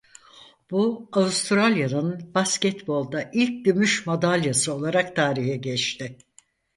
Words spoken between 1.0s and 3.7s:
Avustralya'nın basketbolda ilk